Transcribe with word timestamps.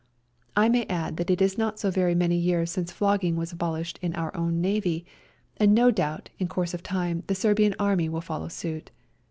I 0.57 0.67
may 0.67 0.87
add 0.87 1.17
that 1.17 1.29
it 1.29 1.43
is 1.43 1.59
not 1.59 1.77
so 1.77 1.91
very 1.91 2.15
many 2.15 2.35
years 2.35 2.71
since 2.71 2.91
flogging 2.91 3.35
was 3.35 3.51
abolished 3.51 3.99
in 4.01 4.15
our 4.15 4.35
own 4.35 4.59
Navy, 4.59 5.05
and 5.57 5.75
no 5.75 5.91
doubt 5.91 6.31
in 6.39 6.47
course 6.47 6.73
of 6.73 6.81
time 6.81 7.21
the 7.27 7.35
Serbian 7.35 7.75
Army 7.77 8.09
will 8.09 8.19
follow 8.21 8.47
suit. 8.47 8.89